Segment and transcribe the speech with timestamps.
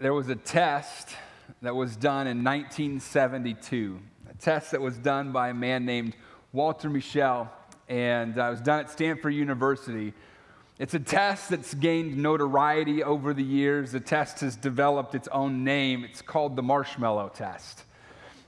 [0.00, 1.14] there was a test
[1.60, 6.16] that was done in 1972, a test that was done by a man named
[6.54, 7.50] Walter Mischel,
[7.86, 10.14] and uh, it was done at Stanford University.
[10.78, 13.92] It's a test that's gained notoriety over the years.
[13.92, 16.02] The test has developed its own name.
[16.04, 17.84] It's called the marshmallow test.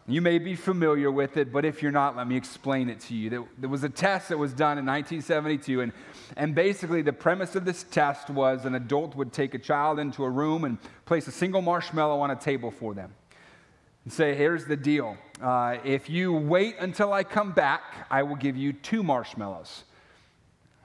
[0.09, 3.15] You may be familiar with it, but if you're not, let me explain it to
[3.15, 3.47] you.
[3.57, 5.93] There was a test that was done in 1972, and,
[6.37, 10.25] and basically the premise of this test was an adult would take a child into
[10.25, 13.15] a room and place a single marshmallow on a table for them
[14.05, 15.17] and say, Here's the deal.
[15.41, 19.85] Uh, if you wait until I come back, I will give you two marshmallows.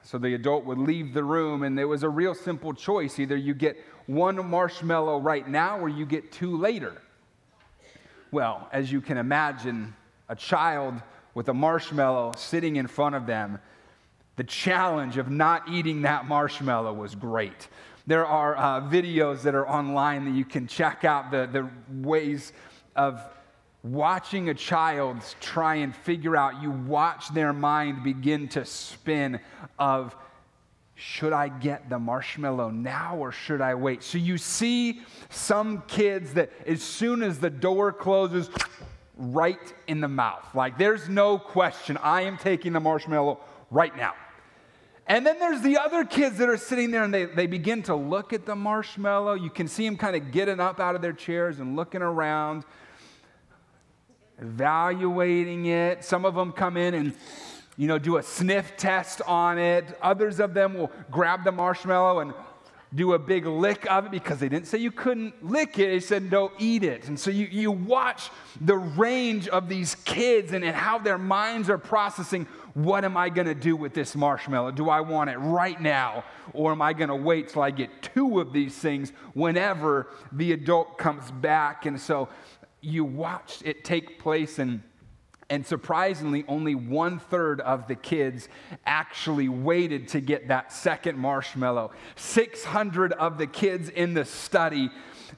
[0.04, 3.36] So the adult would leave the room, and there was a real simple choice either
[3.36, 7.02] you get one marshmallow right now or you get two later.
[8.32, 9.96] Well, as you can imagine,
[10.28, 10.96] a child
[11.34, 13.60] with a marshmallow sitting in front of them,
[14.36, 17.68] the challenge of not eating that marshmallow was great.
[18.06, 21.70] There are uh, videos that are online that you can check out the, the
[22.02, 22.54] ways
[22.96, 23.22] of
[23.84, 26.62] watching a child try and figure out.
[26.62, 29.40] You watch their mind begin to spin
[29.80, 30.16] of,
[31.00, 34.02] should I get the marshmallow now or should I wait?
[34.02, 38.50] So you see some kids that as soon as the door closes,
[39.16, 40.44] right in the mouth.
[40.56, 43.40] Like there's no question, I am taking the marshmallow
[43.70, 44.16] right now.
[45.06, 47.96] And then there's the other kids that are sitting there and they, they begin to
[47.96, 49.36] look at the marshmallow.
[49.36, 52.66] You can see them kind of getting up out of their chairs and looking around,
[54.40, 56.04] evaluating it.
[56.04, 57.14] Some of them come in and
[57.78, 59.86] you know, do a sniff test on it.
[60.02, 62.34] Others of them will grab the marshmallow and
[62.96, 65.88] do a big lick of it because they didn't say you couldn't lick it.
[65.88, 67.08] They said, no, eat it.
[67.08, 68.30] And so you, you watch
[68.62, 73.30] the range of these kids and, and how their minds are processing what am I
[73.30, 74.72] going to do with this marshmallow?
[74.72, 76.24] Do I want it right now?
[76.54, 80.52] Or am I going to wait till I get two of these things whenever the
[80.52, 81.88] adult comes back?
[81.88, 82.30] And so
[82.80, 84.84] you watch it take place and
[85.50, 88.50] and surprisingly, only one third of the kids
[88.86, 91.92] actually waited to get that second marshmallow.
[92.18, 94.90] 600 of the kids in the study,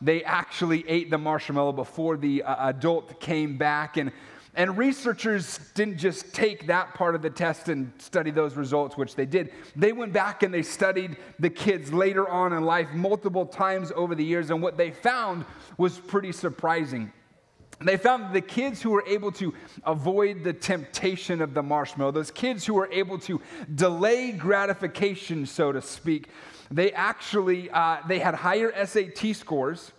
[0.02, 3.98] they actually ate the marshmallow before the uh, adult came back.
[3.98, 4.12] And,
[4.56, 9.14] and researchers didn't just take that part of the test and study those results, which
[9.14, 9.52] they did.
[9.76, 14.16] They went back and they studied the kids later on in life multiple times over
[14.16, 14.50] the years.
[14.50, 15.46] And what they found
[15.78, 17.14] was pretty surprising.
[17.82, 19.54] They found that the kids who were able to
[19.86, 23.42] avoid the temptation of the marshmallow, those kids who were able to
[23.76, 26.28] delay gratification, so to speak,
[26.70, 29.92] they actually uh, they had higher SAT scores,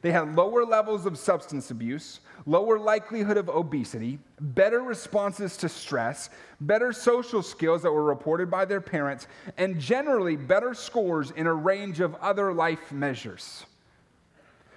[0.00, 6.30] they had lower levels of substance abuse, lower likelihood of obesity, better responses to stress,
[6.60, 11.54] better social skills that were reported by their parents, and generally better scores in a
[11.54, 13.64] range of other life measures.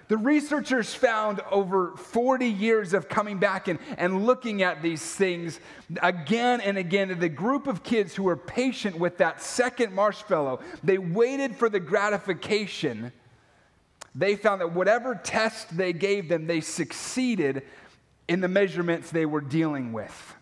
[0.08, 5.60] The researchers found over 40 years of coming back and, and looking at these things
[6.02, 7.18] again and again.
[7.18, 11.78] The group of kids who were patient with that second marshmallow, they waited for the
[11.78, 13.12] gratification.
[14.14, 17.62] They found that whatever test they gave them, they succeeded
[18.28, 20.34] in the measurements they were dealing with.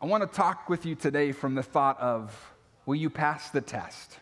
[0.00, 2.54] I want to talk with you today from the thought of
[2.86, 4.20] will you pass the test?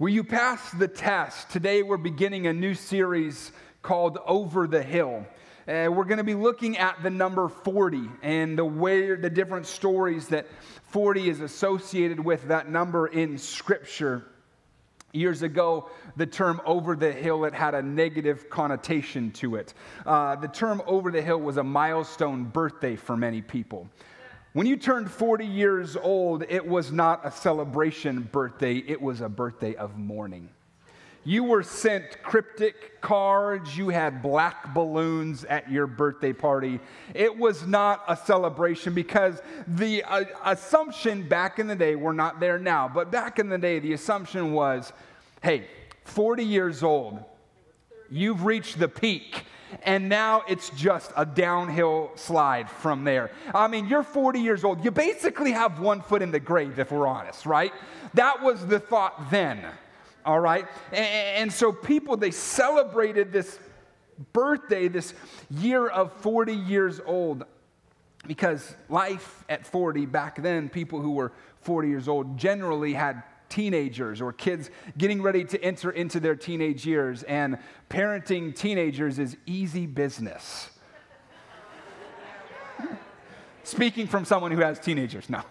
[0.00, 1.50] Will you pass the test?
[1.50, 3.52] Today we're beginning a new series
[3.82, 5.26] called Over the Hill.
[5.68, 9.66] Uh, we're going to be looking at the number 40 and the way the different
[9.66, 10.46] stories that
[10.84, 14.24] 40 is associated with that number in Scripture.
[15.12, 19.74] Years ago, the term over the hill, it had a negative connotation to it.
[20.06, 23.86] Uh, the term over the hill was a milestone birthday for many people.
[24.52, 29.28] When you turned 40 years old, it was not a celebration birthday, it was a
[29.28, 30.48] birthday of mourning.
[31.22, 36.80] You were sent cryptic cards, you had black balloons at your birthday party.
[37.14, 42.40] It was not a celebration because the uh, assumption back in the day, we're not
[42.40, 44.92] there now, but back in the day, the assumption was
[45.44, 45.68] hey,
[46.04, 47.22] 40 years old,
[48.10, 49.44] you've reached the peak
[49.82, 53.30] and now it's just a downhill slide from there.
[53.54, 54.84] I mean, you're 40 years old.
[54.84, 57.72] You basically have one foot in the grave, if we're honest, right?
[58.14, 59.64] That was the thought then,
[60.24, 60.66] all right?
[60.92, 63.58] And, so people, they celebrated this
[64.32, 65.14] birthday, this
[65.50, 67.44] year of 40 years old,
[68.26, 71.32] because life at 40 back then, people who were
[71.62, 76.86] 40 years old generally had teenagers or kids getting ready to enter into their teenage
[76.86, 77.58] years, and
[77.90, 80.70] parenting teenagers is easy business.
[83.64, 85.42] Speaking from someone who has teenagers, no.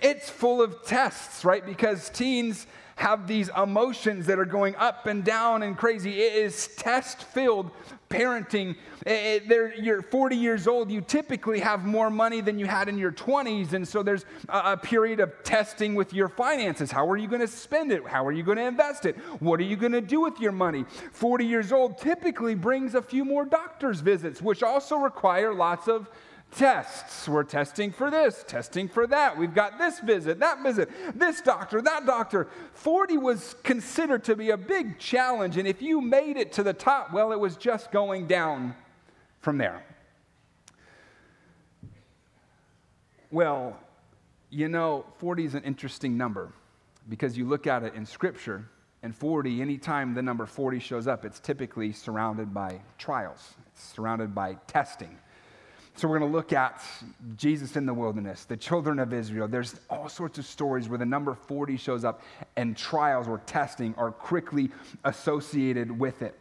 [0.00, 1.66] it's full of tests, right?
[1.66, 2.66] Because teens
[2.96, 6.20] have these emotions that are going up and down and crazy.
[6.20, 7.70] It is test filled
[8.10, 8.76] parenting.
[9.06, 12.66] Eh, eh, it, it, you're 40 years old, you typically have more money than you
[12.66, 13.72] had in your 20s.
[13.72, 16.90] And so there's a, a period of testing with your finances.
[16.90, 18.06] How are you going to spend it?
[18.06, 19.16] How are you going to invest it?
[19.40, 20.84] What are you going to do with your money?
[21.12, 26.10] 40 years old typically brings a few more doctor's visits, which also require lots of
[26.50, 27.28] tests.
[27.28, 29.36] We're testing for this, testing for that.
[29.36, 32.48] We've got this visit, that visit, this doctor, that doctor.
[32.74, 36.72] 40 was considered to be a big challenge, and if you made it to the
[36.72, 38.74] top, well, it was just going down
[39.40, 39.84] from there.
[43.30, 43.78] Well,
[44.50, 46.52] you know, 40 is an interesting number
[47.08, 48.68] because you look at it in Scripture,
[49.02, 54.34] and 40, anytime the number 40 shows up, it's typically surrounded by trials, it's surrounded
[54.34, 55.16] by testing.
[55.96, 56.82] So, we're going to look at
[57.36, 59.48] Jesus in the wilderness, the children of Israel.
[59.48, 62.22] There's all sorts of stories where the number 40 shows up
[62.56, 64.70] and trials or testing are quickly
[65.04, 66.38] associated with it.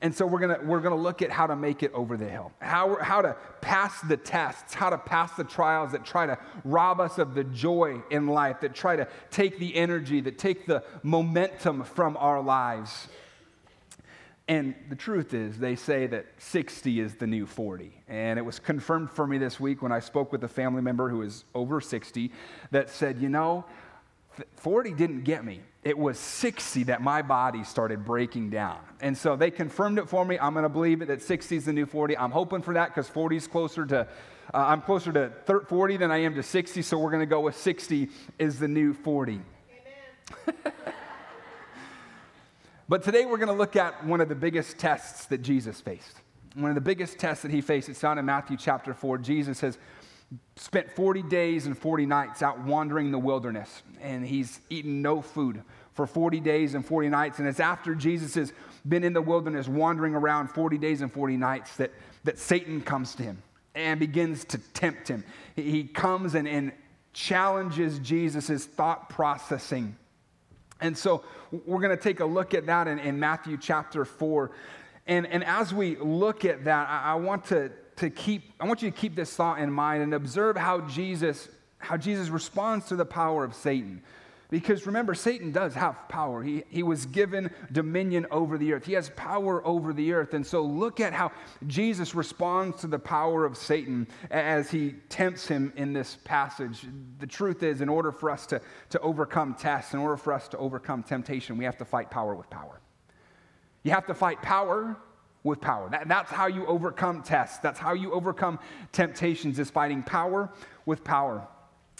[0.00, 2.52] And so we're gonna, we're gonna look at how to make it over the hill,
[2.60, 7.00] how, how to pass the tests, how to pass the trials that try to rob
[7.00, 10.82] us of the joy in life, that try to take the energy, that take the
[11.02, 13.08] momentum from our lives.
[14.46, 17.92] And the truth is, they say that 60 is the new 40.
[18.08, 21.08] And it was confirmed for me this week when I spoke with a family member
[21.08, 22.30] who is over 60
[22.70, 23.64] that said, you know,
[24.56, 25.60] 40 didn't get me.
[25.82, 28.80] It was 60 that my body started breaking down.
[29.00, 30.38] And so they confirmed it for me.
[30.38, 32.16] I'm going to believe it that 60 is the new 40.
[32.18, 34.06] I'm hoping for that because 40 is closer to, uh,
[34.52, 36.82] I'm closer to 30, 40 than I am to 60.
[36.82, 39.40] So we're going to go with 60 is the new 40.
[40.48, 40.64] Amen.
[42.88, 46.20] But today we're going to look at one of the biggest tests that Jesus faced.
[46.54, 49.18] One of the biggest tests that he faced, it's found in Matthew chapter 4.
[49.18, 49.78] Jesus has
[50.56, 55.62] spent 40 days and 40 nights out wandering the wilderness, and he's eaten no food
[55.94, 57.38] for 40 days and 40 nights.
[57.38, 58.52] And it's after Jesus has
[58.86, 61.90] been in the wilderness wandering around 40 days and 40 nights that,
[62.24, 63.42] that Satan comes to him
[63.74, 65.24] and begins to tempt him.
[65.56, 66.72] He comes and, and
[67.14, 69.96] challenges Jesus' thought processing
[70.80, 74.50] and so we're going to take a look at that in, in, Matthew chapter 4.
[75.06, 78.82] And, and as we look at that, I, I, want to, to keep, I want
[78.82, 81.48] you to keep this thought in mind and observe how Jesus,
[81.78, 84.02] how Jesus responds to the power of Satan.
[84.54, 86.40] Because remember, Satan does have power.
[86.40, 90.32] He, he was given dominion over the earth, he has power over the earth.
[90.32, 91.32] And so look at how
[91.66, 96.86] Jesus responds to the power of Satan as he tempts him in this passage.
[97.18, 98.60] The truth is, in order for us to,
[98.90, 102.36] to overcome tests, in order for us to overcome temptation, we have to fight power
[102.36, 102.80] with power.
[103.82, 104.96] You have to fight power
[105.42, 105.88] with power.
[105.90, 107.58] That, that's how you overcome tests.
[107.58, 108.60] That's how you overcome
[108.92, 110.48] temptations, is fighting power
[110.86, 111.48] with power.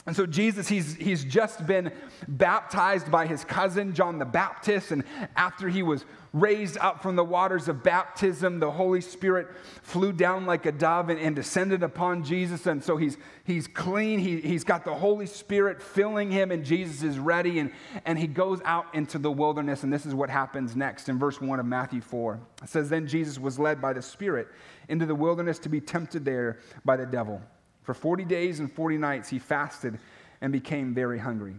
[0.06, 1.90] And so Jesus, he's, he's just been
[2.28, 4.90] baptized by his cousin, John the Baptist.
[4.90, 5.02] And
[5.34, 6.04] after he was
[6.34, 9.48] raised up from the waters of baptism, the Holy Spirit
[9.82, 12.66] flew down like a dove and, and descended upon Jesus.
[12.66, 14.18] And so he's, he's clean.
[14.18, 17.58] He, he's got the Holy Spirit filling him, and Jesus is ready.
[17.58, 17.70] And,
[18.04, 19.84] and he goes out into the wilderness.
[19.84, 22.38] And this is what happens next in verse 1 of Matthew 4.
[22.62, 24.48] It says, Then Jesus was led by the Spirit
[24.90, 27.40] into the wilderness to be tempted there by the devil.
[27.84, 29.98] For 40 days and 40 nights he fasted
[30.40, 31.54] and became very hungry.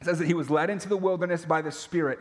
[0.00, 2.18] It says that he was led into the wilderness by the Spirit.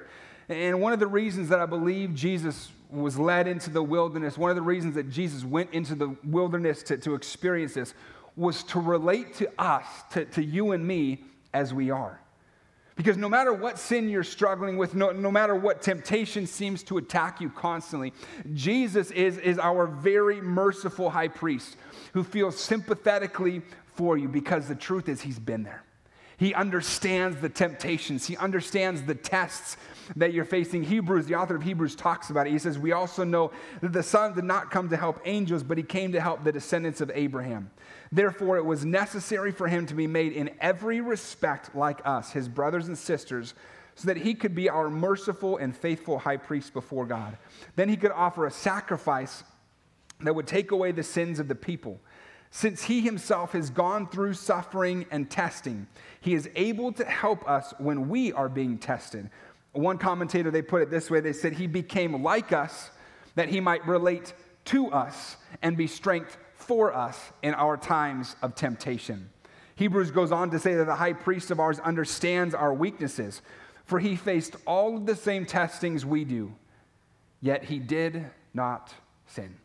[0.47, 4.51] And one of the reasons that I believe Jesus was led into the wilderness, one
[4.51, 7.93] of the reasons that Jesus went into the wilderness to, to experience this,
[8.35, 11.23] was to relate to us, to, to you and me,
[11.53, 12.19] as we are.
[12.95, 16.97] Because no matter what sin you're struggling with, no, no matter what temptation seems to
[16.97, 18.13] attack you constantly,
[18.53, 21.75] Jesus is, is our very merciful high priest
[22.13, 23.61] who feels sympathetically
[23.95, 25.84] for you because the truth is he's been there.
[26.37, 29.77] He understands the temptations, he understands the tests
[30.15, 30.83] that you're facing.
[30.83, 32.51] Hebrews, the author of Hebrews, talks about it.
[32.51, 33.51] He says, We also know
[33.81, 36.51] that the Son did not come to help angels, but he came to help the
[36.51, 37.71] descendants of Abraham.
[38.11, 42.47] Therefore, it was necessary for him to be made in every respect like us, his
[42.47, 43.53] brothers and sisters,
[43.95, 47.37] so that he could be our merciful and faithful high priest before God.
[47.75, 49.43] Then he could offer a sacrifice
[50.21, 51.99] that would take away the sins of the people.
[52.55, 55.87] Since he himself has gone through suffering and testing,
[56.21, 59.29] he is able to help us when we are being tested.
[59.73, 62.91] One commentator, they put it this way they said, He became like us
[63.35, 64.33] that he might relate
[64.65, 69.29] to us and be strength for us in our times of temptation.
[69.75, 73.41] Hebrews goes on to say that the high priest of ours understands our weaknesses,
[73.83, 76.55] for he faced all of the same testings we do,
[77.41, 78.93] yet he did not
[79.27, 79.57] sin.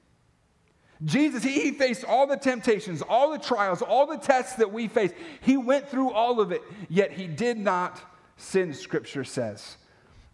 [1.05, 4.87] Jesus, he, he faced all the temptations, all the trials, all the tests that we
[4.89, 5.13] face.
[5.41, 8.01] He went through all of it, yet he did not
[8.37, 9.77] sin, Scripture says.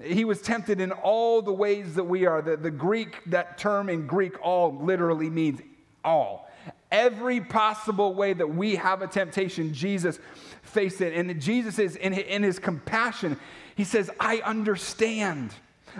[0.03, 2.43] He was tempted in all the ways that we are.
[2.43, 5.61] The, the Greek, that term in Greek, all literally means
[6.05, 6.51] all.
[6.91, 10.19] Every possible way that we have a temptation, Jesus
[10.63, 11.15] faced it.
[11.15, 13.39] And Jesus is, in, in his compassion,
[13.75, 15.53] he says, I understand.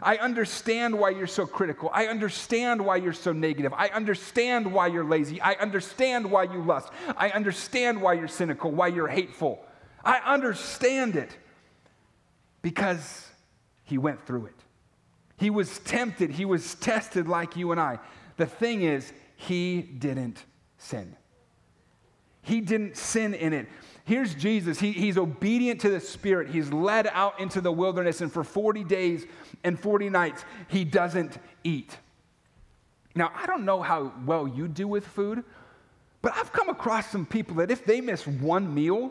[0.03, 1.91] I understand why you're so critical.
[1.93, 3.73] I understand why you're so negative.
[3.73, 5.41] I understand why you're lazy.
[5.41, 6.91] I understand why you lust.
[7.17, 9.65] I understand why you're cynical, why you're hateful.
[10.05, 11.37] I understand it
[12.63, 13.29] because
[13.85, 14.55] he went through it.
[15.37, 17.99] He was tempted, he was tested like you and I.
[18.37, 20.45] The thing is, he didn't
[20.79, 21.15] sin.
[22.43, 23.69] He didn't sin in it.
[24.07, 24.79] Here's Jesus.
[24.79, 26.49] He, he's obedient to the Spirit.
[26.49, 29.27] He's led out into the wilderness, and for 40 days
[29.65, 31.99] and 40 nights, he doesn't eat.
[33.17, 35.43] Now, I don't know how well you do with food,
[36.23, 39.11] but I've come across some people that if they miss one meal,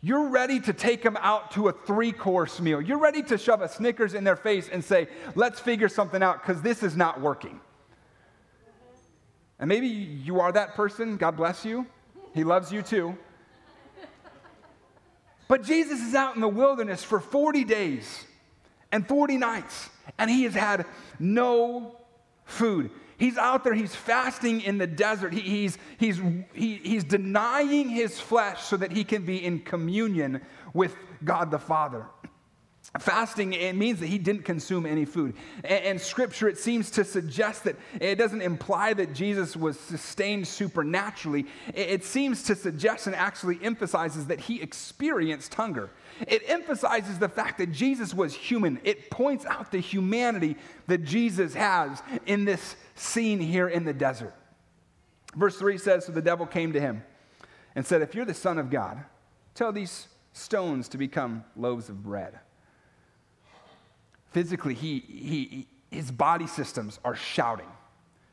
[0.00, 2.80] you're ready to take them out to a three course meal.
[2.80, 5.06] You're ready to shove a Snickers in their face and say,
[5.36, 7.60] let's figure something out because this is not working.
[9.60, 11.16] And maybe you are that person.
[11.16, 11.86] God bless you.
[12.34, 13.16] He loves you too.
[15.48, 18.24] But Jesus is out in the wilderness for 40 days
[18.92, 20.86] and 40 nights, and he has had
[21.18, 21.96] no
[22.44, 22.90] food.
[23.18, 25.32] He's out there, he's fasting in the desert.
[25.32, 26.20] He, he's, he's,
[26.52, 30.42] he, he's denying his flesh so that he can be in communion
[30.74, 32.06] with God the Father.
[33.00, 35.34] Fasting, it means that he didn't consume any food.
[35.64, 40.46] And, and, scripture, it seems to suggest that it doesn't imply that Jesus was sustained
[40.46, 41.46] supernaturally.
[41.74, 45.90] It, it seems to suggest and actually emphasizes that he experienced hunger.
[46.26, 48.80] It emphasizes the fact that Jesus was human.
[48.84, 54.34] It points out the humanity that Jesus has in this scene here in the desert.
[55.34, 57.02] Verse 3 says So the devil came to him
[57.74, 59.04] and said, If you're the Son of God,
[59.54, 62.38] tell these stones to become loaves of bread
[64.36, 67.64] physically, he, he, his body systems are shouting.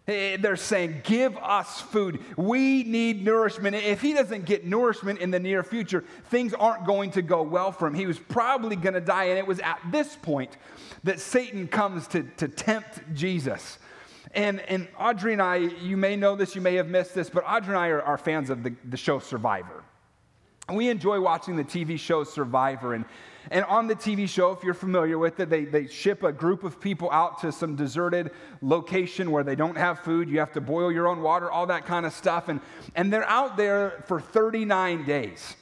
[0.05, 2.19] They're saying, Give us food.
[2.35, 3.77] We need nourishment.
[3.77, 7.71] If he doesn't get nourishment in the near future, things aren't going to go well
[7.71, 7.93] for him.
[7.93, 9.27] He was probably going to die.
[9.27, 10.57] And it was at this point
[11.05, 13.79] that Satan comes to, to tempt Jesus.
[14.33, 17.45] And, and Audrey and I, you may know this, you may have missed this, but
[17.47, 19.85] Audrey and I are, are fans of the, the show Survivor.
[20.69, 22.93] We enjoy watching the TV show Survivor.
[22.93, 23.05] And
[23.51, 26.63] and on the TV show, if you're familiar with it, they, they ship a group
[26.63, 28.31] of people out to some deserted
[28.61, 30.29] location where they don't have food.
[30.29, 32.47] You have to boil your own water, all that kind of stuff.
[32.47, 32.61] And,
[32.95, 35.55] and they're out there for 39 days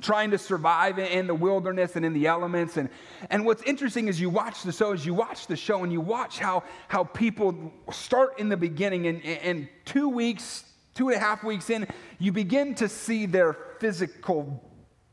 [0.00, 2.76] trying to survive in the wilderness and in the elements.
[2.76, 2.90] And,
[3.30, 6.02] and what's interesting is you watch the show, is you watch the show and you
[6.02, 11.20] watch how, how people start in the beginning and, and two weeks, two and a
[11.20, 11.86] half weeks in,
[12.18, 14.62] you begin to see their physical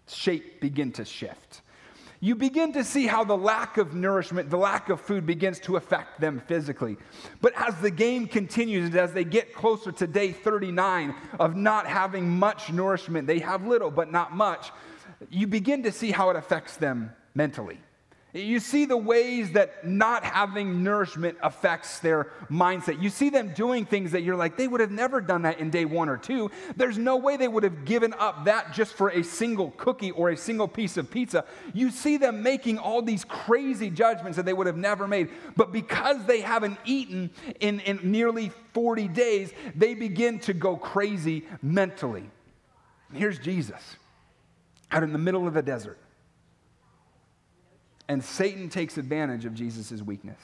[0.08, 1.62] shape begin to shift
[2.24, 5.76] you begin to see how the lack of nourishment, the lack of food begins to
[5.76, 6.96] affect them physically.
[7.42, 12.30] But as the game continues, as they get closer to day 39 of not having
[12.30, 14.72] much nourishment, they have little, but not much,
[15.30, 17.78] you begin to see how it affects them mentally.
[18.36, 23.00] You see the ways that not having nourishment affects their mindset.
[23.00, 25.70] You see them doing things that you're like, they would have never done that in
[25.70, 26.50] day one or two.
[26.76, 30.32] There's no way they would have given up that just for a single cookie or
[30.32, 31.46] a single piece of pizza.
[31.76, 35.30] You see them making all these crazy judgments that they would have never made.
[35.56, 41.46] But because they haven't eaten in, in nearly 40 days, they begin to go crazy
[41.62, 42.32] mentally.
[43.14, 43.98] here's Jesus
[44.90, 46.00] out in the middle of the desert
[48.08, 50.40] and Satan takes advantage of Jesus' weakness.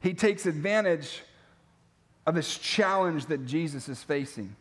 [0.00, 1.22] He takes advantage
[2.26, 4.54] of this challenge that Jesus is facing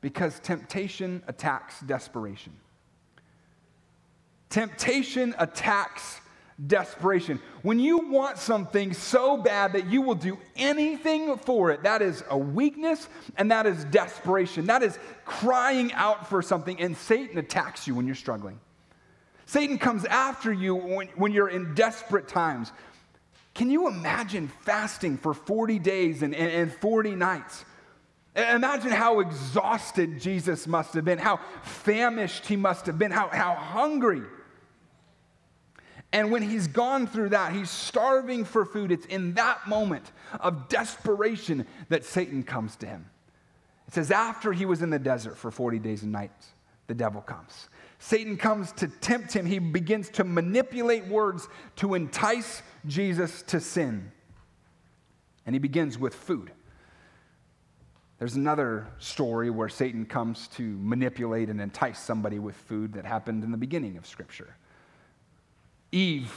[0.00, 2.52] because temptation attacks desperation.
[4.48, 6.20] Temptation attacks
[6.66, 7.40] desperation.
[7.62, 12.24] When you want something so bad that you will do anything for it, that is
[12.30, 14.66] a weakness and that is desperation.
[14.66, 18.60] That is crying out for something, and Satan attacks you when you're struggling.
[19.46, 22.72] Satan comes after you when, when you're in desperate times.
[23.54, 27.64] Can you imagine fasting for 40 days and, and, and 40 nights?
[28.34, 33.54] Imagine how exhausted Jesus must have been, how famished he must have been, how, how
[33.54, 34.20] hungry.
[36.12, 38.92] And when he's gone through that, he's starving for food.
[38.92, 43.06] It's in that moment of desperation that Satan comes to him.
[43.88, 46.48] It says, after he was in the desert for 40 days and nights,
[46.88, 47.68] the devil comes.
[47.98, 49.46] Satan comes to tempt him.
[49.46, 54.12] He begins to manipulate words to entice Jesus to sin.
[55.46, 56.50] And he begins with food.
[58.18, 63.44] There's another story where Satan comes to manipulate and entice somebody with food that happened
[63.44, 64.56] in the beginning of Scripture.
[65.92, 66.32] Eve,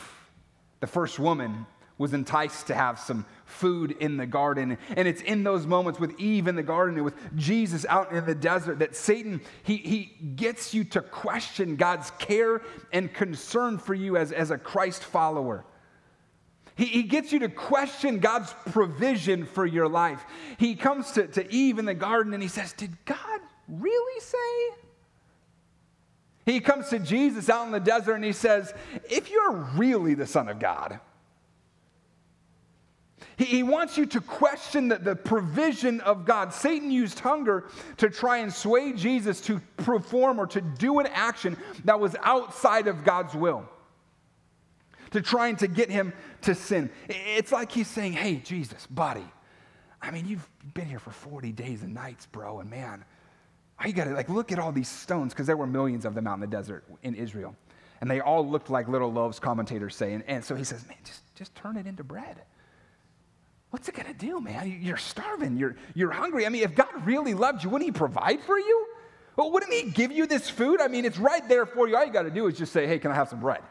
[0.82, 1.66] the first woman,
[2.00, 4.78] was enticed to have some food in the garden.
[4.96, 8.26] And it's in those moments with Eve in the garden and with Jesus out in
[8.26, 12.62] the desert that Satan, he, he gets you to question God's care
[12.94, 15.66] and concern for you as, as a Christ follower.
[16.78, 20.24] He, he gets you to question God's provision for your life.
[20.58, 24.78] He comes to, to Eve in the garden and he says, Did God really say?
[26.46, 28.74] He comes to Jesus out in the desert and he says,
[29.10, 31.02] If you're really the Son of God,
[33.40, 36.54] he, he wants you to question the, the provision of God.
[36.54, 41.58] Satan used hunger to try and sway Jesus to perform or to do an action
[41.86, 43.64] that was outside of God's will,
[45.12, 46.90] to trying to get him to sin.
[47.08, 49.26] It's like he's saying, Hey, Jesus, buddy,
[50.02, 53.06] I mean, you've been here for 40 days and nights, bro, and man,
[53.86, 56.34] you gotta like look at all these stones, because there were millions of them out
[56.34, 57.56] in the desert in Israel.
[58.02, 60.14] And they all looked like little loaves, commentators say.
[60.14, 62.42] And, and so he says, Man, just, just turn it into bread.
[63.72, 64.80] What's it gonna do, man?
[64.82, 66.46] You're starving, you're, you're hungry.
[66.46, 68.88] I mean, if God really loved you, wouldn't He provide for you?
[69.36, 70.82] Well, wouldn't He give you this food?
[70.82, 71.96] I mean, it's right there for you.
[71.96, 73.62] All you gotta do is just say, Hey, can I have some bread?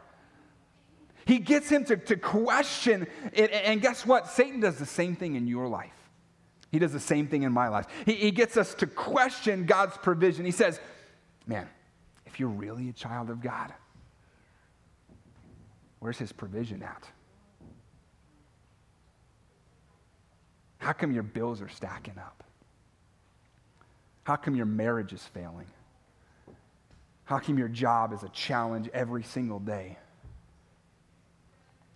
[1.26, 3.52] He gets him to, to question it.
[3.52, 4.28] And guess what?
[4.28, 5.92] Satan does the same thing in your life.
[6.72, 7.84] He does the same thing in my life.
[8.06, 10.46] He, he gets us to question God's provision.
[10.46, 10.80] He says,
[11.46, 11.68] Man,
[12.24, 13.74] if you're really a child of God,
[15.98, 17.06] where's his provision at?
[20.78, 22.44] How come your bills are stacking up?
[24.24, 25.66] How come your marriage is failing?
[27.24, 29.98] How come your job is a challenge every single day?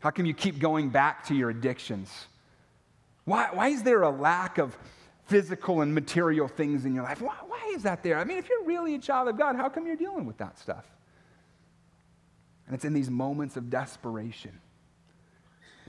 [0.01, 2.11] How come you keep going back to your addictions?
[3.25, 4.77] Why, why is there a lack of
[5.27, 7.23] physical and material things in your life?
[7.23, 8.19] Why, why is that there?
[8.19, 10.59] I mean, if you're really a child of God, how come you're dealing with that
[10.59, 10.85] stuff?
[12.67, 14.59] And it's in these moments of desperation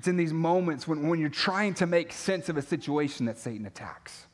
[0.03, 3.37] it's in these moments when, when you're trying to make sense of a situation that
[3.37, 4.25] Satan attacks,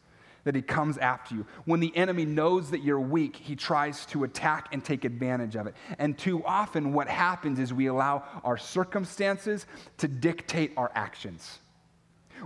[0.43, 1.45] that he comes after you.
[1.65, 5.67] When the enemy knows that you're weak, he tries to attack and take advantage of
[5.67, 5.75] it.
[5.99, 9.67] And too often, what happens is we allow our circumstances
[9.99, 11.59] to dictate our actions.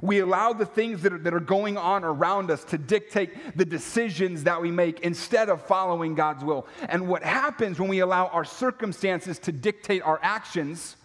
[0.01, 3.63] We allow the things that are, that are going on around us to dictate the
[3.63, 6.67] decisions that we make instead of following God's will.
[6.89, 10.97] And what happens when we allow our circumstances to dictate our actions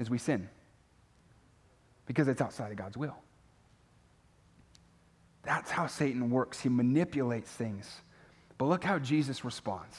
[0.00, 0.48] is we sin
[2.10, 3.14] because it's outside of God's will.
[5.44, 6.58] That's how Satan works.
[6.58, 7.88] He manipulates things.
[8.58, 9.96] But look how Jesus responds.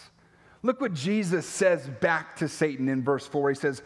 [0.62, 3.52] Look what Jesus says back to Satan in verse 4.
[3.52, 3.82] He says,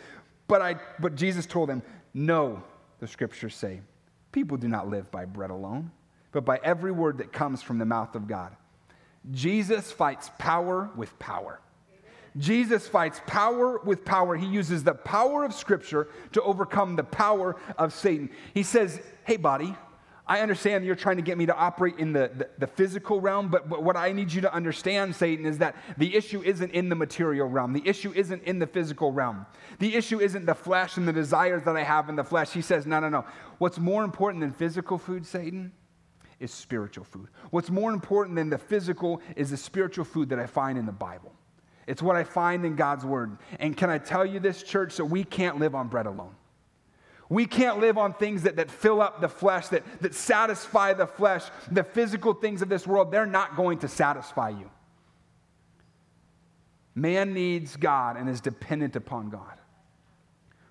[0.48, 1.84] But I but Jesus told him,
[2.16, 2.64] No,
[3.00, 3.82] the scriptures say,
[4.32, 5.92] people do not live by bread alone,
[6.32, 8.56] but by every word that comes from the mouth of God.
[9.30, 11.60] Jesus fights power with power.
[12.38, 14.36] Jesus fights power with power.
[14.36, 18.30] He uses the power of Scripture to overcome the power of Satan.
[18.54, 19.76] He says, Hey, buddy,
[20.28, 23.50] I understand you're trying to get me to operate in the, the, the, physical realm,
[23.50, 26.90] but, but what I need you to understand, Satan, is that the issue isn't in
[26.90, 27.74] the material realm.
[27.74, 29.46] The issue isn't in the physical realm.
[29.78, 32.52] The issue isn't the flesh and the desires that I have in the flesh.
[32.52, 33.26] He says, No, no, no.
[33.60, 35.72] What's more important than physical food, Satan,
[36.40, 37.28] is spiritual food.
[37.52, 40.92] What's more important than the physical is the spiritual food that I find in the
[40.92, 41.35] Bible.
[41.88, 43.38] It's what I find in God's word.
[43.60, 46.36] And can I tell you this, church, that we can't live on bread alone.
[47.30, 51.08] We can't live on things that, that fill up the flesh, that, that satisfy the
[51.08, 51.44] flesh.
[51.72, 54.70] The physical things of this world, they're not going to satisfy you.
[56.94, 59.58] Man needs God and is dependent upon God.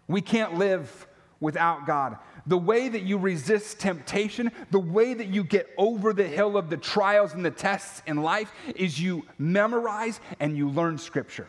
[0.09, 1.07] We can't live
[1.45, 2.19] without God.
[2.47, 6.69] The way that you resist temptation, the way that you get over the hill of
[6.69, 11.49] the trials and the tests in life is you memorize and you learn Scripture.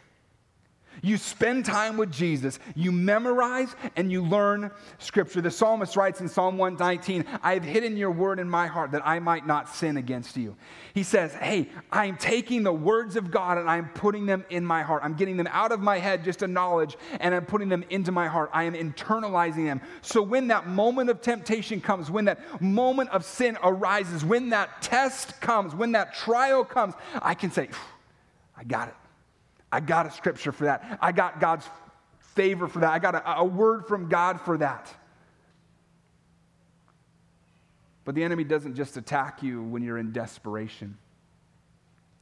[1.06, 5.39] You spend time with Jesus, you memorize and you learn scripture.
[5.39, 9.06] The psalmist writes in Psalm 119, I have hidden your word in my heart that
[9.06, 10.56] I might not sin against you.
[10.96, 14.82] He says, Hey, I'm taking the words of God and I'm putting them in my
[14.82, 15.04] heart.
[15.06, 18.12] I'm getting them out of my head, just a knowledge, and I'm putting them into
[18.12, 18.50] my heart.
[18.52, 19.82] I am internalizing them.
[20.02, 24.82] So when that moment of temptation comes, when that moment of sin arises, when that
[24.82, 27.70] test comes, when that trial comes, I can say,
[28.58, 28.96] I got it.
[29.76, 30.98] I got a scripture for that.
[31.02, 31.68] I got God's
[32.34, 32.94] favor for that.
[32.94, 34.90] I got a, a word from God for that.
[38.06, 40.98] But the enemy doesn't just attack you when you're in desperation.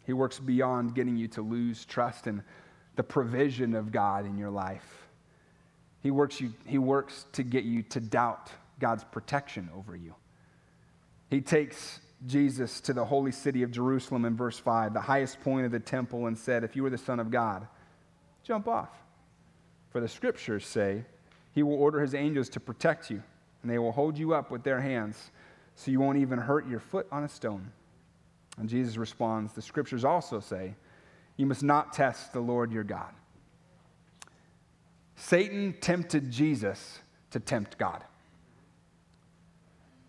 [0.08, 2.42] He works beyond getting you to lose trust in
[2.96, 5.08] the provision of God in your life.
[6.02, 10.16] He works, you, he works to get you to doubt God's protection over you.
[11.30, 15.66] He takes Jesus to the holy city of Jerusalem in verse 5, the highest point
[15.66, 17.68] of the temple, and said, If you are the Son of God,
[18.44, 18.90] jump off.
[19.90, 21.04] For the scriptures say,
[21.52, 23.22] He will order His angels to protect you,
[23.62, 25.32] and they will hold you up with their hands,
[25.76, 27.72] so you won't even hurt your foot on a stone.
[28.58, 30.76] And Jesus responds, The scriptures also say,
[31.36, 33.12] You must not test the Lord your God.
[35.16, 37.00] Satan tempted Jesus
[37.32, 38.04] to tempt God.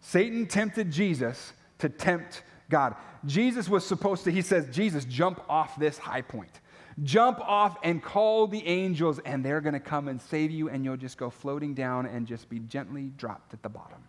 [0.00, 1.52] Satan tempted Jesus
[1.84, 2.96] to tempt God.
[3.26, 6.60] Jesus was supposed to, he says, Jesus, jump off this high point.
[7.02, 10.82] Jump off and call the angels, and they're going to come and save you, and
[10.82, 14.02] you'll just go floating down and just be gently dropped at the bottom.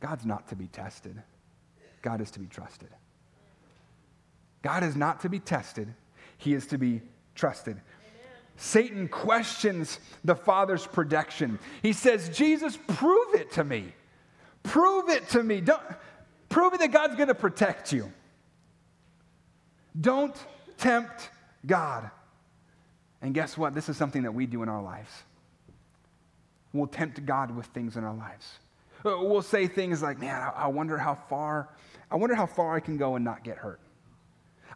[0.00, 1.22] God's not to be tested,
[2.00, 2.88] God is to be trusted.
[4.62, 5.92] God is not to be tested,
[6.38, 7.02] He is to be
[7.34, 7.82] trusted.
[8.56, 11.58] Satan questions the Father's protection.
[11.82, 13.92] He says, Jesus, prove it to me.
[14.62, 15.60] Prove it to me.
[15.60, 15.82] Don't,
[16.48, 18.12] prove it that God's going to protect you.
[20.00, 20.36] Don't
[20.78, 21.30] tempt
[21.66, 22.10] God.
[23.22, 23.74] And guess what?
[23.74, 25.10] This is something that we do in our lives.
[26.72, 28.58] We'll tempt God with things in our lives.
[29.04, 31.68] Uh, we'll say things like, man, I wonder how far,
[32.10, 33.80] I wonder how far I can go and not get hurt.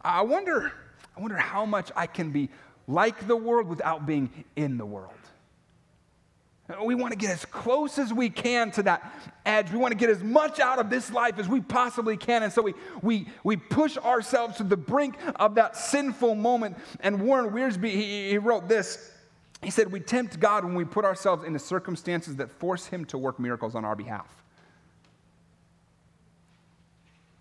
[0.03, 0.71] I wonder,
[1.17, 2.49] I wonder how much I can be
[2.89, 5.13] like the world without being in the world.
[6.83, 9.11] We want to get as close as we can to that
[9.43, 9.71] edge.
[9.71, 12.43] We want to get as much out of this life as we possibly can.
[12.43, 16.77] And so we, we, we push ourselves to the brink of that sinful moment.
[16.99, 19.11] And Warren Wiersbe, he, he wrote this.
[19.63, 23.17] He said, We tempt God when we put ourselves into circumstances that force Him to
[23.17, 24.27] work miracles on our behalf.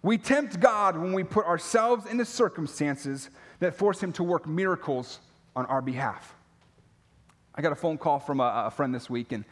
[0.01, 3.29] We tempt God when we put ourselves into circumstances
[3.61, 5.21] that force Him to work miracles
[5.59, 6.37] on our behalf.
[7.53, 9.45] I got a phone call from a, a friend this week, and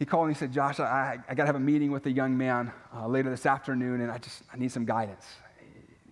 [0.00, 2.10] he called and he said, Josh, I, I got to have a meeting with a
[2.10, 5.24] young man uh, later this afternoon, and I just I need some guidance.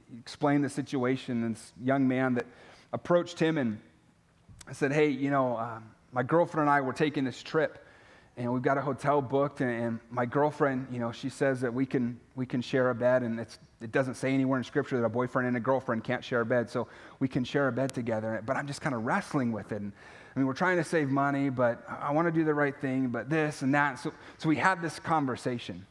[0.09, 2.47] He explained the situation, and this young man that
[2.93, 3.81] approached him and
[4.71, 5.81] said, hey, you know, uh,
[6.13, 7.82] my girlfriend and I were taking this trip,
[8.37, 11.73] and we've got a hotel booked, and, and, my girlfriend, you know, she says that
[11.73, 14.99] we can, we can share a bed, and it's it doesn't say anywhere in Scripture
[14.99, 16.87] that a boyfriend and a girlfriend can't share a bed, so
[17.19, 18.41] we can share a bed together.
[18.47, 19.81] But I'm just kind of wrestling with it.
[19.83, 19.93] And,
[20.35, 23.09] I mean, we're trying to save money, but I want to do the right thing,
[23.09, 23.99] but this and that.
[23.99, 25.85] So, so we had this conversation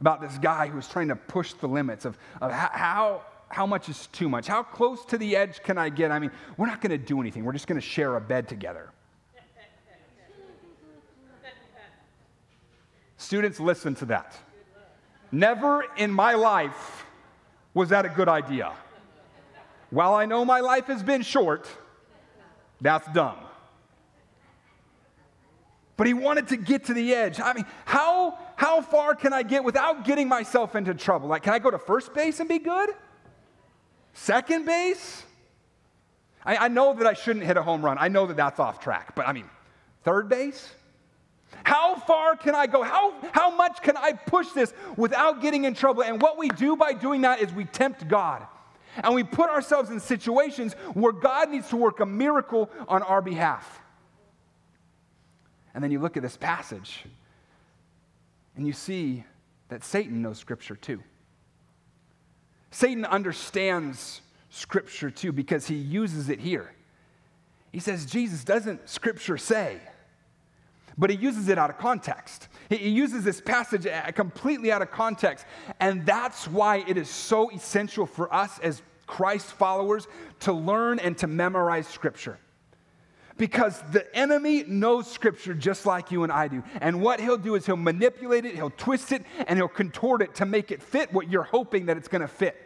[0.00, 3.88] about this guy who was trying to push the limits of, of how, how much
[3.88, 4.46] is too much?
[4.46, 6.10] How close to the edge can I get?
[6.10, 7.44] I mean, we're not going to do anything.
[7.44, 8.90] We're just going to share a bed together.
[13.26, 14.36] Students, listen to that.
[15.32, 17.04] Never in my life
[17.74, 18.72] was that a good idea?
[19.90, 21.66] While I know my life has been short,
[22.80, 23.38] that's dumb.
[25.96, 27.40] But he wanted to get to the edge.
[27.40, 31.28] I mean, how, how far can I get without getting myself into trouble?
[31.28, 32.90] Like, can I go to first base and be good?
[34.12, 35.24] Second base?
[36.44, 37.96] I, I know that I shouldn't hit a home run.
[37.98, 39.16] I know that that's off track.
[39.16, 39.50] But I mean,
[40.04, 40.72] third base?
[41.64, 42.82] How far can I go?
[42.82, 46.02] How, how much can I push this without getting in trouble?
[46.02, 48.46] And what we do by doing that is we tempt God.
[49.02, 53.20] And we put ourselves in situations where God needs to work a miracle on our
[53.20, 53.80] behalf.
[55.74, 57.04] And then you look at this passage
[58.56, 59.24] and you see
[59.68, 61.02] that Satan knows Scripture too.
[62.70, 66.72] Satan understands Scripture too because he uses it here.
[67.72, 69.80] He says, Jesus, doesn't Scripture say?
[70.98, 72.48] But he uses it out of context.
[72.70, 75.44] He uses this passage uh, completely out of context.
[75.78, 80.08] And that's why it is so essential for us as Christ followers
[80.40, 82.38] to learn and to memorize Scripture.
[83.36, 86.62] Because the enemy knows Scripture just like you and I do.
[86.80, 90.34] And what he'll do is he'll manipulate it, he'll twist it, and he'll contort it
[90.36, 92.65] to make it fit what you're hoping that it's going to fit.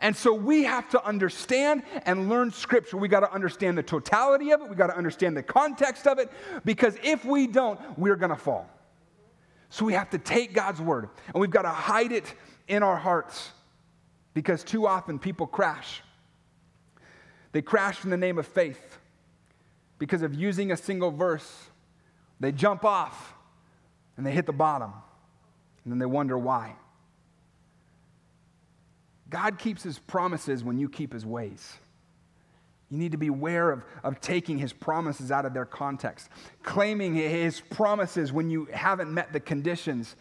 [0.00, 2.96] And so we have to understand and learn Scripture.
[2.96, 6.18] We got to understand the totality of it, we got to understand the context of
[6.18, 6.30] it,
[6.64, 8.68] because if we don't, we're going to fall.
[9.70, 12.34] So we have to take God's Word and we've got to hide it
[12.66, 13.50] in our hearts
[14.34, 16.02] because too often people crash.
[17.52, 18.98] They crash in the name of faith
[19.98, 21.68] because of using a single verse.
[22.40, 23.34] They jump off
[24.16, 24.92] and they hit the bottom
[25.84, 26.74] and then they wonder why.
[29.30, 31.74] God keeps his promises when you keep his ways.
[32.90, 36.28] You need to be aware of, of taking his promises out of their context,
[36.64, 40.16] claiming his promises when you haven't met the conditions.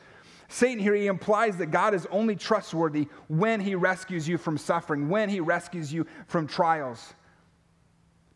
[0.48, 5.10] Satan here, he implies that God is only trustworthy when he rescues you from suffering,
[5.10, 7.14] when he rescues you from trials.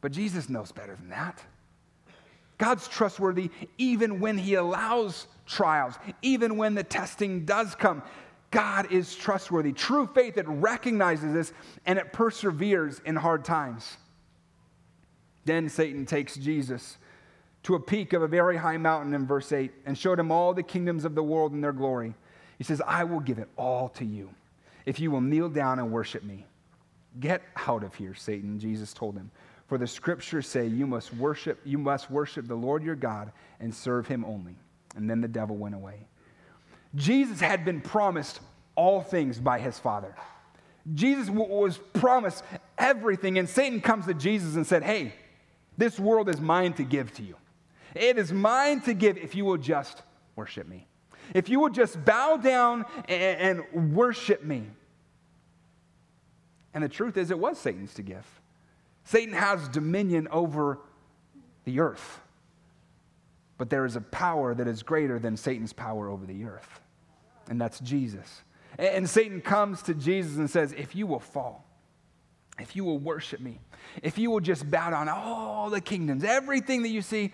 [0.02, 1.44] But Jesus knows better than that.
[2.58, 8.04] God's trustworthy even when He allows trials, even when the testing does come.
[8.54, 9.74] God is trustworthy.
[9.74, 11.54] True faith, it recognizes this
[11.88, 13.98] and it perseveres in hard times.
[15.44, 16.98] Then Satan takes Jesus
[17.64, 20.54] to a peak of a very high mountain in verse 8 and showed him all
[20.54, 22.14] the kingdoms of the world and their glory.
[22.60, 24.30] He says, I will give it all to you
[24.86, 26.46] if you will kneel down and worship me.
[27.20, 29.32] Get out of here, Satan, Jesus told him.
[29.66, 33.74] For the scriptures say you must worship, you must worship the Lord your God and
[33.74, 34.56] serve him only.
[34.96, 36.06] And then the devil went away.
[36.96, 38.40] Jesus had been promised
[38.76, 40.16] all things by his Father.
[40.94, 42.44] Jesus was promised
[42.78, 45.14] everything, and Satan comes to Jesus and said, Hey,
[45.78, 47.36] this world is mine to give to you.
[47.96, 50.02] It is mine to give if you will just
[50.36, 50.88] worship me.
[51.34, 54.66] If you will just bow down and, and worship me.
[56.74, 58.26] And the truth is, it was Satan's to give.
[59.04, 60.80] Satan has dominion over
[61.66, 62.20] the earth.
[63.58, 66.82] But there is a power that is greater than Satan's power over the earth,
[67.50, 68.42] and that's Jesus.
[68.78, 71.66] And Satan comes to Jesus and says, If you will fall,
[72.60, 73.60] if you will worship me,
[74.02, 77.32] if you will just bow down all the kingdoms, everything that you see,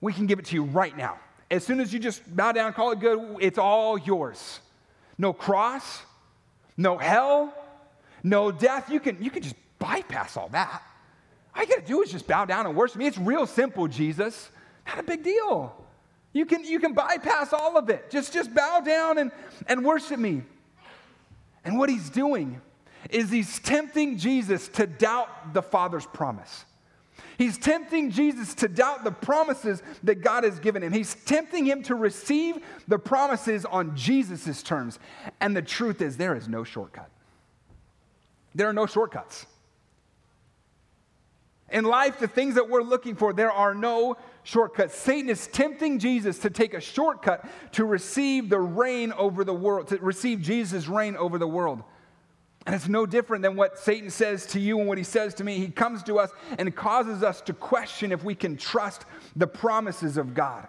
[0.00, 1.18] we can give it to you right now.
[1.50, 4.60] As soon as you just bow down, call it good, it's all yours.
[5.18, 6.02] No cross,
[6.76, 7.54] no hell,
[8.22, 8.90] no death.
[8.90, 10.82] You can, you can just bypass all that.
[11.54, 13.06] All you got to do is just bow down and worship me.
[13.06, 14.50] It's real simple, Jesus.
[14.86, 15.83] Not a big deal.
[16.34, 18.10] You can, you can bypass all of it.
[18.10, 19.30] Just, just bow down and,
[19.66, 20.42] and worship me.
[21.64, 22.60] And what he's doing
[23.08, 26.66] is he's tempting Jesus to doubt the Father's promise.
[27.38, 30.92] He's tempting Jesus to doubt the promises that God has given him.
[30.92, 34.98] He's tempting him to receive the promises on Jesus' terms.
[35.40, 37.10] And the truth is, there is no shortcut.
[38.54, 39.46] There are no shortcuts.
[41.70, 44.94] In life, the things that we're looking for, there are no shortcuts.
[44.94, 49.88] Satan is tempting Jesus to take a shortcut to receive the reign over the world,
[49.88, 51.82] to receive Jesus' reign over the world.
[52.66, 55.44] And it's no different than what Satan says to you and what he says to
[55.44, 55.58] me.
[55.58, 59.04] He comes to us and causes us to question if we can trust
[59.36, 60.68] the promises of God.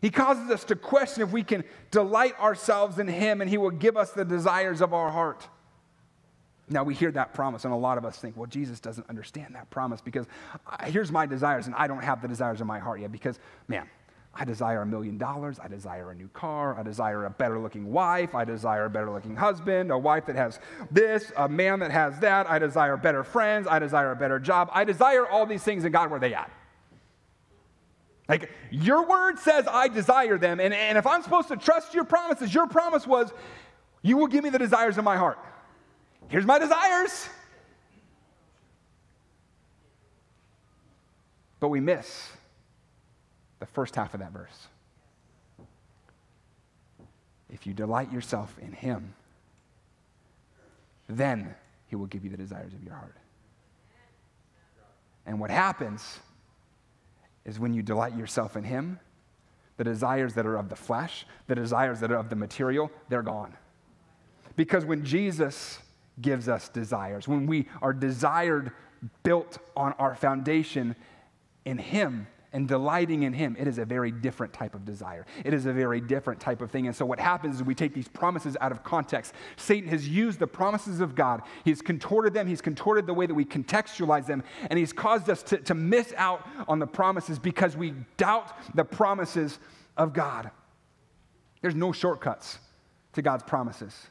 [0.00, 3.70] He causes us to question if we can delight ourselves in him and he will
[3.70, 5.48] give us the desires of our heart.
[6.68, 9.54] Now, we hear that promise, and a lot of us think, well, Jesus doesn't understand
[9.54, 10.26] that promise because
[10.66, 13.38] uh, here's my desires, and I don't have the desires of my heart yet because,
[13.68, 13.88] man,
[14.34, 15.58] I desire a million dollars.
[15.62, 16.78] I desire a new car.
[16.78, 18.34] I desire a better looking wife.
[18.34, 20.58] I desire a better looking husband, a wife that has
[20.90, 22.50] this, a man that has that.
[22.50, 23.66] I desire better friends.
[23.66, 24.68] I desire a better job.
[24.72, 26.50] I desire all these things, and God, where are they at?
[28.28, 32.04] Like, your word says I desire them, and, and if I'm supposed to trust your
[32.04, 33.32] promises, your promise was,
[34.02, 35.38] you will give me the desires of my heart.
[36.28, 37.28] Here's my desires.
[41.60, 42.30] But we miss
[43.60, 44.68] the first half of that verse.
[47.48, 49.14] If you delight yourself in Him,
[51.08, 51.54] then
[51.86, 53.16] He will give you the desires of your heart.
[55.24, 56.18] And what happens
[57.44, 58.98] is when you delight yourself in Him,
[59.76, 63.22] the desires that are of the flesh, the desires that are of the material, they're
[63.22, 63.54] gone.
[64.56, 65.80] Because when Jesus
[66.20, 67.28] gives us desires.
[67.28, 68.72] When we are desired,
[69.22, 70.96] built on our foundation
[71.64, 75.26] in Him and delighting in Him, it is a very different type of desire.
[75.44, 76.86] It is a very different type of thing.
[76.86, 79.34] And so, what happens is we take these promises out of context.
[79.56, 83.34] Satan has used the promises of God, he's contorted them, he's contorted the way that
[83.34, 87.76] we contextualize them, and he's caused us to, to miss out on the promises because
[87.76, 89.58] we doubt the promises
[89.96, 90.50] of God.
[91.60, 92.58] There's no shortcuts
[93.14, 94.08] to God's promises.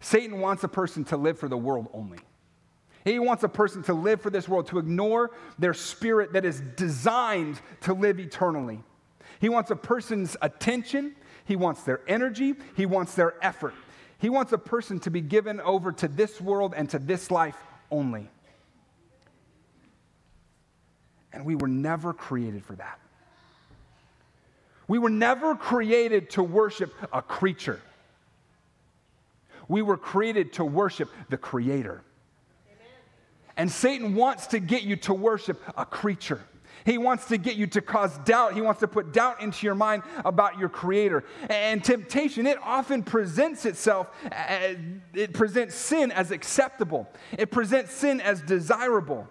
[0.00, 2.18] Satan wants a person to live for the world only.
[3.04, 6.60] He wants a person to live for this world, to ignore their spirit that is
[6.76, 8.82] designed to live eternally.
[9.40, 13.74] He wants a person's attention, he wants their energy, he wants their effort.
[14.18, 17.56] He wants a person to be given over to this world and to this life
[17.90, 18.30] only.
[21.32, 22.98] And we were never created for that.
[24.88, 27.80] We were never created to worship a creature.
[29.68, 32.02] We were created to worship the Creator.
[32.66, 32.92] Amen.
[33.56, 36.40] And Satan wants to get you to worship a creature.
[36.86, 38.54] He wants to get you to cause doubt.
[38.54, 41.24] He wants to put doubt into your mind about your creator.
[41.50, 44.76] And temptation, it often presents itself, as,
[45.12, 49.26] it presents sin as acceptable, it presents sin as desirable.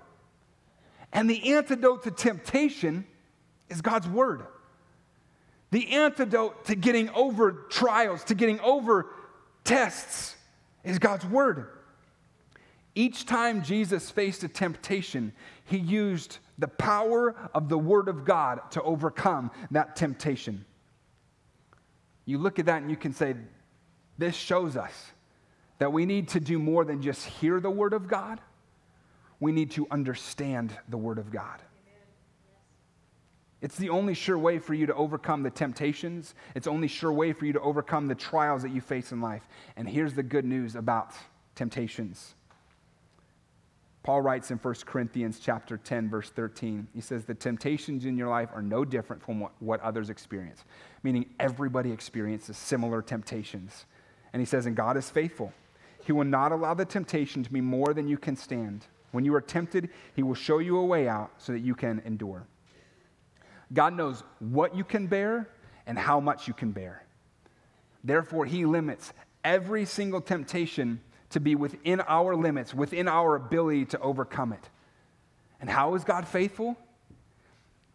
[1.14, 3.08] And the antidote to temptation
[3.70, 4.44] is God's word.
[5.72, 9.08] The antidote to getting over trials, to getting over
[9.66, 10.36] tests
[10.86, 11.68] is God's word.
[12.94, 15.34] Each time Jesus faced a temptation,
[15.66, 20.64] he used the power of the Word of God to overcome that temptation.
[22.24, 23.36] You look at that and you can say,
[24.18, 25.12] this shows us
[25.80, 28.40] that we need to do more than just hear the Word of God,
[29.42, 31.62] we need to understand the Word of God.
[33.62, 36.36] It's the only sure way for you to overcome the temptations.
[36.56, 39.22] It's the only sure way for you to overcome the trials that you face in
[39.22, 39.48] life.
[39.76, 41.14] And here's the good news about
[41.56, 42.36] temptations.
[44.04, 46.88] Paul writes in 1 Corinthians chapter 10 verse 13.
[46.94, 50.64] He says the temptations in your life are no different from what, what others experience.
[51.02, 53.86] Meaning everybody experiences similar temptations.
[54.32, 55.54] And he says and God is faithful.
[56.06, 58.86] He will not allow the temptation to be more than you can stand.
[59.12, 62.00] When you are tempted, he will show you a way out so that you can
[62.06, 62.46] endure.
[63.74, 65.50] God knows what you can bear
[65.86, 67.04] and how much you can bear.
[68.04, 71.02] Therefore, He limits every single temptation
[71.32, 74.70] to be within our limits, within our ability to overcome it.
[75.60, 76.78] And how is God faithful?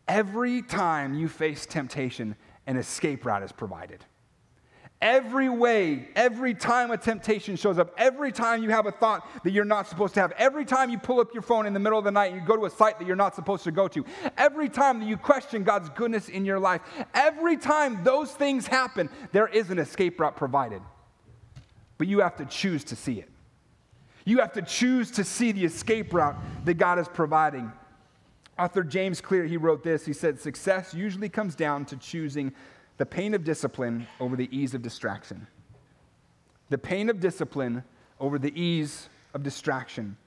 [0.09, 2.35] Every time you face temptation,
[2.67, 4.05] an escape route is provided.
[5.03, 9.53] Every way, every time a temptation shows up, every time you have a thought that
[9.53, 11.99] you're not supposed to have, every time you pull up your phone in the middle
[11.99, 13.89] of the night and you go to a site that you're not supposed to go
[13.89, 14.05] to,
[14.37, 16.83] every time that you question God's goodness in your life,
[17.15, 20.83] every time those things happen, there is an escape route provided.
[21.97, 23.31] But you have to choose to see it.
[24.27, 26.37] You have to choose to see the escape route
[26.67, 27.73] that God is providing.
[28.59, 30.05] Author James Clear, he wrote this.
[30.05, 32.53] He said, Success usually comes down to choosing
[33.01, 35.47] the pain of discipline over the ease of distraction.
[36.69, 37.83] The pain of discipline
[38.21, 40.19] over the ease of distraction.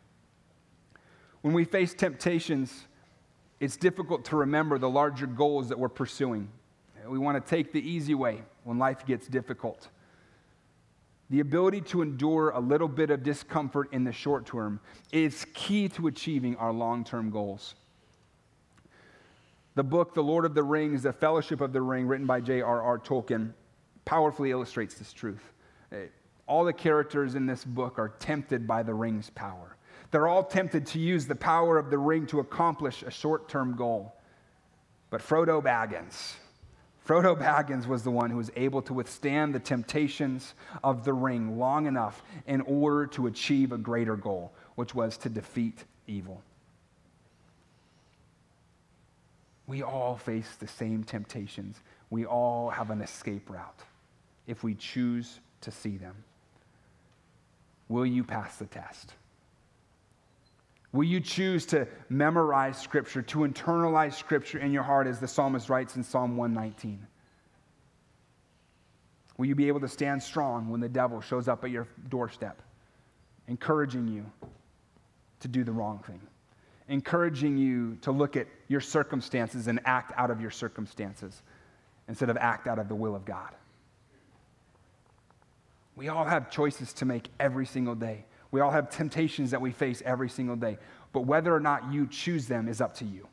[1.44, 2.88] When we face temptations,
[3.60, 6.50] it's difficult to remember the larger goals that we're pursuing.
[7.08, 9.90] We want to take the easy way when life gets difficult.
[11.30, 14.80] The ability to endure a little bit of discomfort in the short term
[15.12, 17.76] is key to achieving our long term goals.
[19.76, 23.00] The book, The Lord of the Rings, The Fellowship of the Ring, written by J.R.R.
[23.00, 23.54] Tolkien,
[24.06, 25.52] powerfully illustrates this truth.
[25.92, 26.06] Eh,
[26.48, 29.78] all the characters in this book are tempted by the ring's power.
[30.12, 33.76] They're all tempted to use the power of the ring to accomplish a short term
[33.76, 34.14] goal.
[35.10, 36.36] But Frodo Baggins,
[37.08, 41.58] Frodo Baggins was the one who was able to withstand the temptations of the ring
[41.58, 46.42] long enough in order to achieve a greater goal, which was to defeat evil.
[49.74, 51.80] We all face the same temptations.
[52.12, 53.82] We all have an escape route
[54.46, 56.14] if we choose to see them.
[57.90, 59.16] Will you pass the test?
[60.92, 65.70] Will you choose to memorize Scripture, to internalize Scripture in your heart, as the psalmist
[65.70, 67.08] writes in Psalm 119?
[69.38, 72.62] Will you be able to stand strong when the devil shows up at your doorstep,
[73.48, 74.24] encouraging you
[75.40, 76.22] to do the wrong thing?
[76.94, 81.42] Encouraging you to look at your circumstances and act out of your circumstances
[82.08, 83.50] instead of act out of the will of God.
[85.96, 88.26] We all have choices to make every single day.
[88.52, 90.78] We all have temptations that we face every single day.
[91.14, 93.28] But whether or not you choose them is up to you.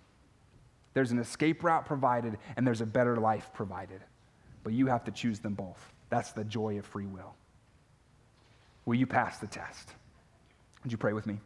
[0.95, 4.01] There's an escape route provided, and there's a better life provided.
[4.65, 5.93] But you have to choose them both.
[6.09, 7.35] That's the joy of free will.
[8.87, 9.93] Will you pass the test?
[10.83, 11.41] Would you pray with me?